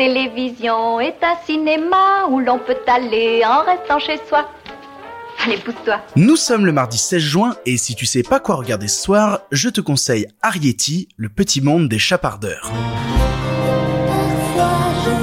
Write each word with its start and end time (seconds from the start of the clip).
télévision 0.00 0.98
est 0.98 1.18
un 1.22 1.36
cinéma 1.44 2.24
où 2.30 2.40
l'on 2.40 2.58
peut 2.58 2.78
aller 2.86 3.42
en 3.44 3.62
restant 3.64 3.98
chez 3.98 4.18
soi. 4.26 4.48
Allez, 5.44 5.58
pousse-toi. 5.58 6.00
Nous 6.16 6.36
sommes 6.36 6.64
le 6.64 6.72
mardi 6.72 6.96
16 6.96 7.20
juin 7.20 7.54
et 7.66 7.76
si 7.76 7.94
tu 7.94 8.06
sais 8.06 8.22
pas 8.22 8.40
quoi 8.40 8.54
regarder 8.54 8.88
ce 8.88 9.02
soir, 9.02 9.40
je 9.52 9.68
te 9.68 9.82
conseille 9.82 10.26
Arietti, 10.40 11.08
le 11.18 11.28
petit 11.28 11.60
monde 11.60 11.86
des 11.86 11.98
chapardeurs. 11.98 12.72
Parfois 14.56 14.70
je 15.04 15.19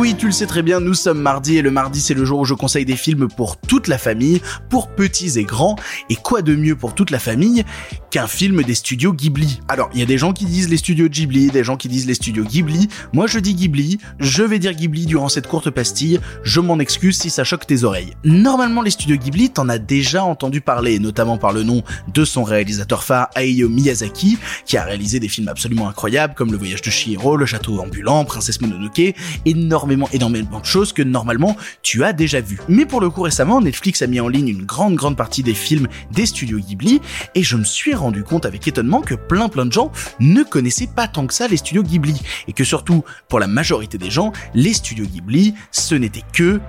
oui, 0.00 0.14
tu 0.16 0.24
le 0.24 0.32
sais 0.32 0.46
très 0.46 0.62
bien, 0.62 0.80
nous 0.80 0.94
sommes 0.94 1.20
mardi 1.20 1.58
et 1.58 1.62
le 1.62 1.70
mardi 1.70 2.00
c'est 2.00 2.14
le 2.14 2.24
jour 2.24 2.40
où 2.40 2.46
je 2.46 2.54
conseille 2.54 2.86
des 2.86 2.96
films 2.96 3.28
pour 3.28 3.58
toute 3.58 3.86
la 3.86 3.98
famille, 3.98 4.40
pour 4.70 4.88
petits 4.88 5.38
et 5.38 5.44
grands. 5.44 5.76
Et 6.08 6.16
quoi 6.16 6.40
de 6.40 6.56
mieux 6.56 6.74
pour 6.74 6.94
toute 6.94 7.10
la 7.10 7.18
famille 7.18 7.64
qu'un 8.10 8.26
film 8.26 8.62
des 8.62 8.74
studios 8.74 9.12
Ghibli? 9.12 9.60
Alors, 9.68 9.90
il 9.92 10.00
y 10.00 10.02
a 10.02 10.06
des 10.06 10.16
gens 10.16 10.32
qui 10.32 10.46
disent 10.46 10.70
les 10.70 10.78
studios 10.78 11.10
Ghibli, 11.10 11.48
des 11.48 11.64
gens 11.64 11.76
qui 11.76 11.88
disent 11.88 12.06
les 12.06 12.14
studios 12.14 12.44
Ghibli. 12.44 12.88
Moi 13.12 13.26
je 13.26 13.38
dis 13.38 13.54
Ghibli, 13.54 13.98
je 14.18 14.42
vais 14.42 14.58
dire 14.58 14.72
Ghibli 14.72 15.04
durant 15.04 15.28
cette 15.28 15.46
courte 15.46 15.68
pastille, 15.68 16.18
je 16.44 16.60
m'en 16.60 16.78
excuse 16.78 17.18
si 17.18 17.28
ça 17.28 17.44
choque 17.44 17.66
tes 17.66 17.84
oreilles. 17.84 18.14
Normalement 18.24 18.80
les 18.80 18.92
studios 18.92 19.18
Ghibli, 19.18 19.50
t'en 19.50 19.68
as 19.68 19.78
déjà 19.78 20.24
entendu 20.24 20.62
parler, 20.62 20.98
notamment 20.98 21.36
par 21.36 21.52
le 21.52 21.62
nom 21.62 21.82
de 22.08 22.24
son 22.24 22.42
réalisateur 22.42 23.04
phare 23.04 23.28
Hayao 23.34 23.68
Miyazaki, 23.68 24.38
qui 24.64 24.78
a 24.78 24.84
réalisé 24.84 25.20
des 25.20 25.28
films 25.28 25.48
absolument 25.48 25.90
incroyables 25.90 26.32
comme 26.32 26.52
Le 26.52 26.56
Voyage 26.56 26.80
de 26.80 26.88
Chihiro, 26.88 27.36
Le 27.36 27.44
Château 27.44 27.80
ambulant, 27.80 28.24
Princesse 28.24 28.62
Mononoke, 28.62 29.14
énormément, 29.44 29.89
énormément 30.12 30.60
de 30.60 30.64
choses 30.64 30.92
que 30.92 31.02
normalement 31.02 31.56
tu 31.82 32.04
as 32.04 32.12
déjà 32.12 32.40
vues. 32.40 32.60
Mais 32.68 32.86
pour 32.86 33.00
le 33.00 33.10
coup 33.10 33.22
récemment, 33.22 33.60
Netflix 33.60 34.02
a 34.02 34.06
mis 34.06 34.20
en 34.20 34.28
ligne 34.28 34.48
une 34.48 34.64
grande 34.64 34.94
grande 34.94 35.16
partie 35.16 35.42
des 35.42 35.54
films 35.54 35.88
des 36.12 36.26
studios 36.26 36.58
Ghibli 36.58 37.00
et 37.34 37.42
je 37.42 37.56
me 37.56 37.64
suis 37.64 37.94
rendu 37.94 38.22
compte 38.22 38.46
avec 38.46 38.66
étonnement 38.66 39.00
que 39.00 39.14
plein 39.14 39.48
plein 39.48 39.66
de 39.66 39.72
gens 39.72 39.90
ne 40.18 40.42
connaissaient 40.42 40.88
pas 40.94 41.08
tant 41.08 41.26
que 41.26 41.34
ça 41.34 41.48
les 41.48 41.56
studios 41.56 41.82
Ghibli 41.82 42.20
et 42.48 42.52
que 42.52 42.64
surtout 42.64 43.04
pour 43.28 43.40
la 43.40 43.46
majorité 43.46 43.98
des 43.98 44.10
gens, 44.10 44.32
les 44.54 44.74
studios 44.74 45.06
Ghibli, 45.06 45.54
ce 45.70 45.94
n'était 45.94 46.24
que 46.32 46.60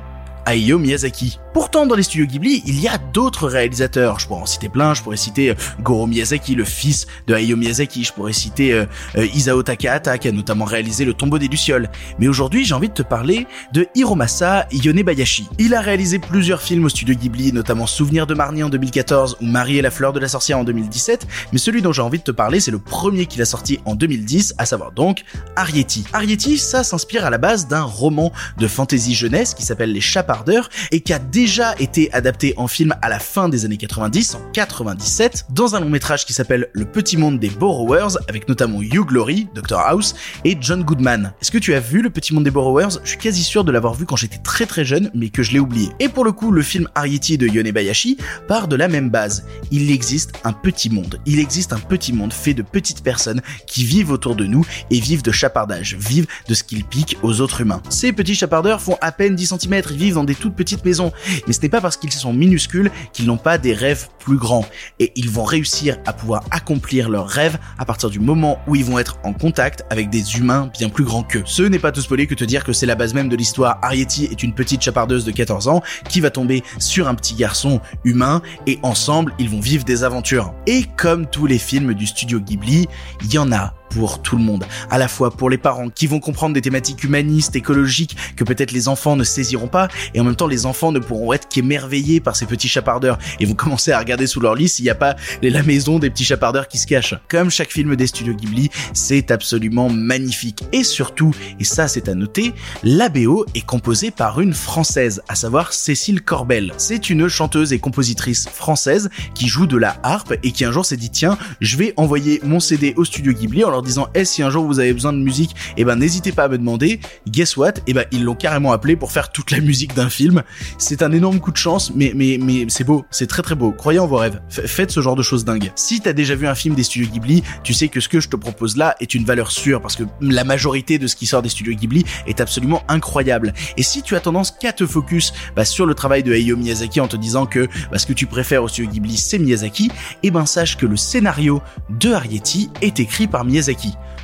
Hayao 0.45 0.79
Miyazaki. 0.79 1.39
Pourtant, 1.53 1.85
dans 1.85 1.95
les 1.95 2.03
studios 2.03 2.25
Ghibli, 2.27 2.63
il 2.65 2.79
y 2.79 2.87
a 2.87 2.97
d'autres 2.97 3.47
réalisateurs. 3.47 4.19
Je 4.19 4.27
pourrais 4.27 4.41
en 4.41 4.45
citer 4.45 4.69
plein. 4.69 4.93
Je 4.93 5.01
pourrais 5.01 5.17
citer 5.17 5.49
euh, 5.49 5.55
Goro 5.81 6.07
Miyazaki, 6.07 6.55
le 6.55 6.63
fils 6.63 7.07
de 7.27 7.33
Hayao 7.33 7.57
Miyazaki. 7.57 8.05
Je 8.05 8.13
pourrais 8.13 8.31
citer 8.31 8.71
euh, 8.73 8.85
euh, 9.17 9.25
Isao 9.33 9.61
Takahata, 9.61 10.17
qui 10.17 10.29
a 10.29 10.31
notamment 10.31 10.63
réalisé 10.63 11.03
Le 11.03 11.13
Tombeau 11.13 11.39
des 11.39 11.49
Lucioles. 11.49 11.89
Mais 12.19 12.29
aujourd'hui, 12.29 12.63
j'ai 12.63 12.73
envie 12.73 12.87
de 12.87 12.93
te 12.93 13.01
parler 13.01 13.47
de 13.73 13.85
Hiromasa 13.95 14.65
Yonebayashi. 14.71 15.49
Il 15.59 15.73
a 15.73 15.81
réalisé 15.81 16.19
plusieurs 16.19 16.61
films 16.61 16.85
au 16.85 16.89
studio 16.89 17.15
Ghibli, 17.15 17.51
notamment 17.51 17.85
Souvenir 17.85 18.27
de 18.27 18.33
Marnie 18.33 18.63
en 18.63 18.69
2014 18.69 19.37
ou 19.41 19.45
Marie 19.45 19.77
et 19.77 19.81
la 19.81 19.91
fleur 19.91 20.13
de 20.13 20.21
la 20.21 20.29
sorcière 20.29 20.57
en 20.57 20.63
2017. 20.63 21.27
Mais 21.51 21.57
celui 21.57 21.81
dont 21.81 21.91
j'ai 21.91 22.01
envie 22.01 22.19
de 22.19 22.23
te 22.23 22.31
parler, 22.31 22.61
c'est 22.61 22.71
le 22.71 22.79
premier 22.79 23.25
qu'il 23.25 23.41
a 23.41 23.45
sorti 23.45 23.79
en 23.83 23.95
2010, 23.95 24.55
à 24.57 24.65
savoir 24.65 24.93
donc 24.93 25.23
Arrietty. 25.57 26.05
Arrietty, 26.13 26.57
ça 26.57 26.85
s'inspire 26.85 27.25
à 27.25 27.29
la 27.29 27.37
base 27.37 27.67
d'un 27.67 27.83
roman 27.83 28.31
de 28.57 28.67
fantasy 28.67 29.15
jeunesse 29.15 29.53
qui 29.53 29.63
s'appelle 29.63 29.91
Les 29.91 30.01
Chapardeurs 30.01 30.69
et 30.91 31.01
qui 31.01 31.11
a 31.11 31.19
déjà 31.41 31.73
été 31.79 32.13
adapté 32.13 32.53
en 32.55 32.67
film 32.67 32.93
à 33.01 33.09
la 33.09 33.17
fin 33.17 33.49
des 33.49 33.65
années 33.65 33.77
90, 33.77 34.35
en 34.35 34.51
97, 34.53 35.47
dans 35.49 35.75
un 35.75 35.79
long 35.79 35.89
métrage 35.89 36.23
qui 36.23 36.33
s'appelle 36.33 36.67
Le 36.73 36.85
Petit 36.85 37.17
Monde 37.17 37.39
des 37.39 37.49
Borrowers, 37.49 38.15
avec 38.27 38.47
notamment 38.47 38.79
Hugh 38.79 39.07
Glory, 39.07 39.47
Dr 39.55 39.79
House, 39.79 40.13
et 40.45 40.55
John 40.61 40.83
Goodman. 40.83 41.33
Est-ce 41.41 41.49
que 41.49 41.57
tu 41.57 41.73
as 41.73 41.79
vu 41.79 42.03
Le 42.03 42.11
Petit 42.11 42.35
Monde 42.35 42.43
des 42.43 42.51
Borrowers? 42.51 42.99
Je 43.03 43.09
suis 43.09 43.17
quasi 43.17 43.41
sûr 43.41 43.63
de 43.63 43.71
l'avoir 43.71 43.95
vu 43.95 44.05
quand 44.05 44.15
j'étais 44.15 44.37
très 44.37 44.67
très 44.67 44.85
jeune, 44.85 45.09
mais 45.15 45.29
que 45.29 45.41
je 45.41 45.51
l'ai 45.51 45.57
oublié. 45.57 45.89
Et 45.99 46.09
pour 46.09 46.23
le 46.23 46.31
coup, 46.31 46.51
le 46.51 46.61
film 46.61 46.87
Arrietty 46.93 47.39
de 47.39 47.47
Yonebayashi 47.47 48.17
part 48.47 48.67
de 48.67 48.75
la 48.75 48.87
même 48.87 49.09
base. 49.09 49.43
Il 49.71 49.89
existe 49.89 50.33
un 50.43 50.53
petit 50.53 50.91
monde. 50.91 51.19
Il 51.25 51.39
existe 51.39 51.73
un 51.73 51.79
petit 51.79 52.13
monde 52.13 52.33
fait 52.33 52.53
de 52.53 52.61
petites 52.61 53.01
personnes 53.01 53.41
qui 53.65 53.83
vivent 53.83 54.11
autour 54.11 54.35
de 54.35 54.45
nous 54.45 54.63
et 54.91 54.99
vivent 54.99 55.23
de 55.23 55.31
chapardage, 55.31 55.95
vivent 55.95 56.27
de 56.47 56.53
ce 56.53 56.63
qu'ils 56.63 56.85
piquent 56.85 57.17
aux 57.23 57.41
autres 57.41 57.61
humains. 57.61 57.81
Ces 57.89 58.13
petits 58.13 58.35
chapardeurs 58.35 58.79
font 58.79 58.99
à 59.01 59.11
peine 59.11 59.35
10 59.35 59.55
cm, 59.59 59.81
ils 59.89 59.97
vivent 59.97 60.13
dans 60.13 60.23
des 60.23 60.35
toutes 60.35 60.55
petites 60.55 60.85
maisons, 60.85 61.11
mais 61.47 61.53
ce 61.53 61.61
n'est 61.61 61.69
pas 61.69 61.81
parce 61.81 61.97
qu'ils 61.97 62.11
sont 62.11 62.33
minuscules 62.33 62.91
qu'ils 63.13 63.25
n'ont 63.25 63.37
pas 63.37 63.57
des 63.57 63.73
rêves 63.73 64.07
plus 64.19 64.37
grands. 64.37 64.65
Et 64.99 65.11
ils 65.15 65.29
vont 65.29 65.43
réussir 65.43 65.97
à 66.05 66.13
pouvoir 66.13 66.43
accomplir 66.51 67.09
leurs 67.09 67.27
rêves 67.27 67.57
à 67.77 67.85
partir 67.85 68.09
du 68.09 68.19
moment 68.19 68.59
où 68.67 68.75
ils 68.75 68.85
vont 68.85 68.99
être 68.99 69.17
en 69.23 69.33
contact 69.33 69.83
avec 69.89 70.09
des 70.09 70.37
humains 70.37 70.69
bien 70.77 70.89
plus 70.89 71.03
grands 71.03 71.23
qu'eux. 71.23 71.43
Ce 71.45 71.63
n'est 71.63 71.79
pas 71.79 71.91
tout 71.91 72.01
spoiler 72.01 72.27
que 72.27 72.35
te 72.35 72.43
dire 72.43 72.63
que 72.63 72.73
c'est 72.73 72.85
la 72.85 72.95
base 72.95 73.13
même 73.13 73.29
de 73.29 73.35
l'histoire. 73.35 73.79
Arrietty 73.81 74.25
est 74.25 74.43
une 74.43 74.53
petite 74.53 74.81
chapardeuse 74.81 75.25
de 75.25 75.31
14 75.31 75.67
ans 75.67 75.81
qui 76.09 76.21
va 76.21 76.29
tomber 76.29 76.63
sur 76.79 77.07
un 77.07 77.15
petit 77.15 77.35
garçon 77.35 77.81
humain 78.03 78.41
et 78.67 78.79
ensemble 78.83 79.33
ils 79.39 79.49
vont 79.49 79.59
vivre 79.59 79.83
des 79.83 80.03
aventures. 80.03 80.53
Et 80.67 80.85
comme 80.97 81.27
tous 81.27 81.45
les 81.45 81.57
films 81.57 81.93
du 81.93 82.07
studio 82.07 82.39
Ghibli, 82.39 82.87
il 83.23 83.33
y 83.33 83.37
en 83.37 83.51
a 83.51 83.73
pour 83.93 84.21
tout 84.21 84.37
le 84.37 84.43
monde, 84.43 84.63
à 84.89 84.97
la 84.97 85.07
fois 85.07 85.31
pour 85.31 85.49
les 85.49 85.57
parents 85.57 85.89
qui 85.89 86.07
vont 86.07 86.19
comprendre 86.19 86.53
des 86.53 86.61
thématiques 86.61 87.03
humanistes, 87.03 87.55
écologiques 87.55 88.15
que 88.35 88.43
peut-être 88.43 88.71
les 88.71 88.87
enfants 88.87 89.15
ne 89.15 89.23
saisiront 89.23 89.67
pas, 89.67 89.87
et 90.13 90.19
en 90.19 90.23
même 90.23 90.35
temps 90.35 90.47
les 90.47 90.65
enfants 90.65 90.91
ne 90.91 90.99
pourront 90.99 91.33
être 91.33 91.47
qu'émerveillés 91.49 92.19
par 92.19 92.35
ces 92.35 92.45
petits 92.45 92.67
chapardeurs 92.67 93.17
et 93.39 93.45
vont 93.45 93.53
commencer 93.61 93.91
à 93.91 93.99
regarder 93.99 94.27
sous 94.27 94.39
leur 94.39 94.55
lit 94.55 94.69
s'il 94.69 94.85
n'y 94.85 94.89
a 94.89 94.95
pas 94.95 95.15
la 95.41 95.63
maison 95.63 95.99
des 95.99 96.09
petits 96.09 96.23
chapardeurs 96.23 96.67
qui 96.67 96.77
se 96.77 96.87
cachent. 96.87 97.15
Comme 97.27 97.49
chaque 97.49 97.71
film 97.71 97.95
des 97.95 98.07
studios 98.07 98.33
Ghibli, 98.33 98.69
c'est 98.93 99.31
absolument 99.31 99.89
magnifique. 99.89 100.63
Et 100.71 100.83
surtout, 100.83 101.35
et 101.59 101.63
ça 101.63 101.87
c'est 101.87 102.07
à 102.07 102.15
noter, 102.15 102.53
la 102.83 103.09
BO 103.09 103.45
est 103.55 103.65
composée 103.65 104.11
par 104.11 104.39
une 104.39 104.53
française, 104.53 105.21
à 105.27 105.35
savoir 105.35 105.73
Cécile 105.73 106.21
Corbel. 106.21 106.73
C'est 106.77 107.09
une 107.09 107.27
chanteuse 107.27 107.73
et 107.73 107.79
compositrice 107.79 108.47
française 108.47 109.09
qui 109.33 109.47
joue 109.47 109.67
de 109.67 109.77
la 109.77 109.97
harpe 110.03 110.33
et 110.43 110.51
qui 110.51 110.65
un 110.65 110.71
jour 110.71 110.85
s'est 110.85 110.97
dit 110.97 111.09
tiens, 111.09 111.37
je 111.59 111.77
vais 111.77 111.93
envoyer 111.97 112.39
mon 112.43 112.59
CD 112.59 112.93
au 112.95 113.03
studio 113.03 113.33
Ghibli 113.33 113.63
en 113.63 113.69
leur 113.69 113.80
disant 113.81 114.07
eh 114.15 114.25
si 114.25 114.43
un 114.43 114.49
jour 114.49 114.65
vous 114.65 114.79
avez 114.79 114.93
besoin 114.93 115.13
de 115.13 115.19
musique, 115.19 115.55
eh 115.77 115.83
ben 115.83 115.95
n'hésitez 115.95 116.31
pas 116.31 116.45
à 116.45 116.47
me 116.47 116.57
demander. 116.57 116.99
Guess 117.27 117.57
what? 117.57 117.73
Eh 117.87 117.93
ben 117.93 118.05
ils 118.11 118.23
l'ont 118.23 118.35
carrément 118.35 118.71
appelé 118.71 118.95
pour 118.95 119.11
faire 119.11 119.31
toute 119.31 119.51
la 119.51 119.59
musique 119.59 119.93
d'un 119.95 120.09
film. 120.09 120.43
C'est 120.77 121.01
un 121.03 121.11
énorme 121.11 121.39
coup 121.39 121.51
de 121.51 121.57
chance, 121.57 121.91
mais 121.95 122.13
mais 122.15 122.37
mais 122.41 122.65
c'est 122.69 122.83
beau, 122.83 123.05
c'est 123.11 123.27
très 123.27 123.41
très 123.41 123.55
beau. 123.55 123.71
Croyez 123.71 123.99
en 123.99 124.07
vos 124.07 124.17
rêves. 124.17 124.41
Faites 124.49 124.91
ce 124.91 125.01
genre 125.01 125.15
de 125.15 125.23
choses 125.23 125.45
dingues. 125.45 125.71
Si 125.75 126.01
t'as 126.01 126.13
déjà 126.13 126.35
vu 126.35 126.47
un 126.47 126.55
film 126.55 126.75
des 126.75 126.83
studios 126.83 127.09
Ghibli, 127.11 127.43
tu 127.63 127.73
sais 127.73 127.87
que 127.87 127.99
ce 127.99 128.09
que 128.09 128.19
je 128.19 128.29
te 128.29 128.35
propose 128.35 128.77
là 128.77 128.95
est 128.99 129.13
une 129.13 129.25
valeur 129.25 129.51
sûre 129.51 129.81
parce 129.81 129.95
que 129.95 130.03
la 130.21 130.43
majorité 130.43 130.97
de 130.97 131.07
ce 131.07 131.15
qui 131.15 131.25
sort 131.25 131.41
des 131.41 131.49
studios 131.49 131.73
Ghibli 131.73 132.05
est 132.27 132.41
absolument 132.41 132.83
incroyable. 132.87 133.53
Et 133.77 133.83
si 133.83 134.01
tu 134.01 134.15
as 134.15 134.19
tendance 134.19 134.51
qu'à 134.51 134.73
te 134.73 134.85
focus 134.85 135.33
bah, 135.55 135.65
sur 135.65 135.85
le 135.85 135.93
travail 135.93 136.23
de 136.23 136.33
Hayao 136.33 136.57
Miyazaki 136.57 136.99
en 136.99 137.07
te 137.07 137.17
disant 137.17 137.45
que 137.45 137.67
bah, 137.91 137.97
ce 137.97 138.05
que 138.05 138.13
tu 138.13 138.25
préfères 138.25 138.63
au 138.63 138.67
studio 138.67 138.91
Ghibli 138.91 139.17
c'est 139.17 139.39
Miyazaki, 139.39 139.91
eh 140.23 140.31
ben 140.31 140.45
sache 140.45 140.77
que 140.77 140.85
le 140.85 140.97
scénario 140.97 141.61
de 141.89 142.11
Arrietty 142.11 142.69
est 142.81 142.99
écrit 142.99 143.27
par 143.27 143.45
Miyazaki. 143.45 143.70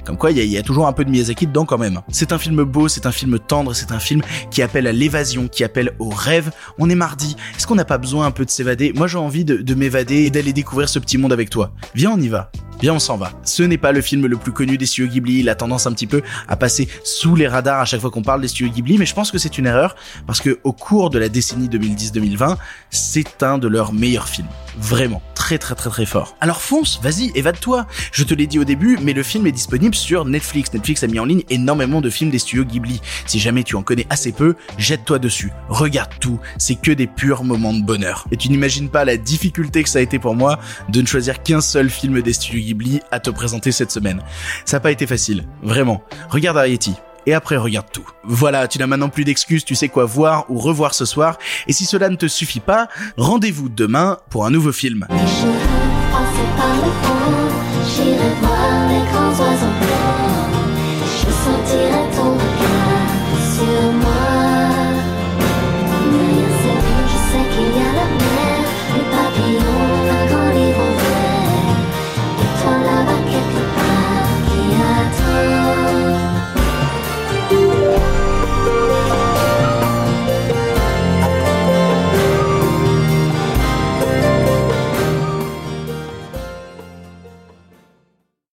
Comme 0.06 0.18
quoi, 0.18 0.32
il 0.32 0.38
y, 0.44 0.58
a- 0.58 0.64
toujours 0.64 0.88
un 0.88 0.94
peu 0.94 1.04
de 1.04 1.10
Miyazaki 1.10 1.48
dedans 1.48 1.66
quand 1.66 1.78
même. 1.78 2.02
C'est 2.10 2.32
un 2.32 2.38
film 2.38 2.64
beau, 2.64 2.88
c'est 2.88 3.06
un 3.06 3.12
film 3.12 3.38
tendre, 3.40 3.74
c'est 3.74 3.92
un 3.92 4.00
film 4.00 4.22
qui 4.52 4.62
appelle 4.62 4.88
à 4.88 4.92
l'évasion, 4.94 5.48
qui 5.50 5.64
appelle 5.66 5.92
au 6.00 6.10
rêve. 6.10 6.52
On 6.80 6.90
est 6.90 6.96
mardi. 6.96 7.36
Est-ce 7.58 7.68
qu'on 7.68 7.76
n'a 7.76 7.84
pas 7.86 7.98
besoin 7.98 8.26
un 8.26 8.32
peu 8.32 8.46
de 8.46 8.50
s'évader? 8.50 8.94
Moi, 8.96 9.08
j'ai 9.08 9.18
envie 9.18 9.44
de, 9.44 9.58
de 9.58 9.74
m'évader 9.76 10.24
et 10.24 10.30
d'aller 10.30 10.54
découvrir 10.54 10.88
ce 10.88 11.00
petit 11.00 11.18
monde 11.18 11.34
avec 11.34 11.50
toi. 11.50 11.72
Viens, 11.94 12.12
on 12.12 12.20
y 12.22 12.30
va. 12.30 12.52
Viens, 12.80 12.94
on 12.94 13.00
s'en 13.00 13.18
va. 13.18 13.32
Ce 13.44 13.64
n'est 13.64 13.78
pas 13.80 13.92
le 13.92 14.02
film 14.02 14.28
le 14.28 14.38
plus 14.38 14.52
connu 14.52 14.78
des 14.78 14.86
studios 14.86 15.12
Ghibli. 15.12 15.40
Il 15.40 15.50
a 15.50 15.56
tendance 15.56 15.88
un 15.88 15.92
petit 15.94 16.08
peu 16.08 16.22
à 16.48 16.56
passer 16.56 16.88
sous 17.04 17.36
les 17.36 17.48
radars 17.48 17.80
à 17.82 17.86
chaque 17.86 18.00
fois 18.02 18.12
qu'on 18.12 18.22
parle 18.22 18.40
des 18.42 18.48
studios 18.48 18.72
Ghibli, 18.72 18.98
mais 19.00 19.06
je 19.08 19.16
pense 19.16 19.32
que 19.32 19.38
c'est 19.40 19.58
une 19.58 19.66
erreur 19.66 19.96
parce 20.28 20.40
que 20.42 20.60
au 20.64 20.74
cours 20.74 21.10
de 21.10 21.18
la 21.20 21.28
décennie 21.28 21.68
2010-2020, 21.70 22.56
c'est 22.92 23.42
un 23.44 23.58
de 23.58 23.68
leurs 23.68 23.94
meilleurs 23.94 24.28
films. 24.30 24.48
Vraiment. 24.80 25.22
Très 25.48 25.58
très 25.58 25.76
très 25.76 26.06
fort. 26.06 26.36
Alors 26.42 26.62
fonce, 26.62 27.00
vas-y, 27.02 27.32
évade-toi. 27.34 27.88
Je 28.12 28.26
te 28.26 28.34
l'ai 28.34 28.48
dit 28.48 28.60
au 28.60 28.66
début, 28.66 28.98
mais 29.02 29.14
le 29.14 29.24
film 29.24 29.48
est 29.48 29.54
disponible 29.54 29.96
sur 29.96 30.26
Netflix. 30.26 30.74
Netflix 30.74 31.04
a 31.04 31.08
mis 31.08 31.22
en 31.22 31.24
ligne 31.24 31.44
énormément 31.50 32.02
de 32.02 32.10
films 32.10 32.32
des 32.32 32.40
studios 32.40 32.66
Ghibli. 32.66 33.00
Si 33.26 33.40
jamais 33.40 33.64
tu 33.64 33.78
en 33.78 33.82
connais 33.82 34.06
assez 34.10 34.34
peu, 34.34 34.56
jette-toi 34.78 35.20
dessus. 35.20 35.54
Regarde 35.70 36.12
tout. 36.20 36.38
C'est 36.58 36.76
que 36.76 36.92
des 36.92 37.08
purs 37.08 37.46
moments 37.46 37.74
de 37.74 37.82
bonheur. 37.82 38.28
Et 38.32 38.36
tu 38.36 38.50
n'imagines 38.50 38.90
pas 38.90 39.06
la 39.06 39.16
difficulté 39.16 39.84
que 39.84 39.90
ça 39.90 40.00
a 40.00 40.02
été 40.02 40.20
pour 40.20 40.36
moi 40.36 40.60
de 40.90 41.00
ne 41.00 41.08
choisir 41.08 41.42
qu'un 41.42 41.62
seul 41.62 41.90
film 41.90 42.22
des 42.22 42.34
studios 42.34 42.66
Ghibli 42.66 43.00
à 43.12 43.22
te 43.22 43.30
présenter 43.30 43.72
cette 43.72 43.92
semaine. 43.92 44.22
Ça 44.66 44.76
n'a 44.76 44.82
pas 44.82 44.92
été 44.92 45.08
facile. 45.08 45.48
Vraiment. 45.64 46.04
Regarde 46.30 46.58
Arrietty 46.58 46.96
et 47.28 47.34
après 47.34 47.58
regarde 47.58 47.92
tout. 47.92 48.10
Voilà, 48.24 48.68
tu 48.68 48.80
n'as 48.80 48.88
maintenant 48.88 49.10
plus 49.10 49.26
d'excuses, 49.26 49.64
tu 49.64 49.76
sais 49.76 49.90
quoi 49.90 50.06
voir 50.06 50.46
ou 50.50 50.58
revoir 50.58 50.96
ce 50.96 51.06
soir, 51.06 51.38
et 51.68 51.74
si 51.74 51.86
cela 51.86 52.10
ne 52.10 52.16
te 52.16 52.28
suffit 52.28 52.62
pas, 52.62 52.88
rendez-vous 53.18 53.70
demain 53.70 54.18
pour 54.32 54.46
un 54.46 54.50
nouveau 54.50 54.72
film. 54.72 55.06